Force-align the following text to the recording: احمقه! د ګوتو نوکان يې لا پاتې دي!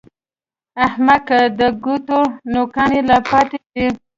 احمقه! 0.85 1.39
د 1.59 1.61
ګوتو 1.83 2.19
نوکان 2.53 2.89
يې 2.95 3.01
لا 3.09 3.17
پاتې 3.29 3.59
دي! 3.73 3.85